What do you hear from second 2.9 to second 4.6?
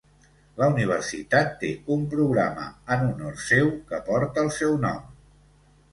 en honor seu que porta el